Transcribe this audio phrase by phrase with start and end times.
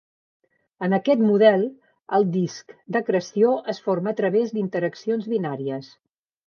[0.87, 1.65] En aquest model,
[2.19, 5.97] el disc d'acreció es forma a través d'interaccions binàries.